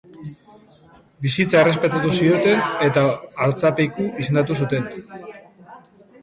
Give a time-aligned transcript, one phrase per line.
[1.25, 3.03] Bizitza errespetatu zioten, eta
[3.49, 4.91] artzapezpiku izendatu zuten.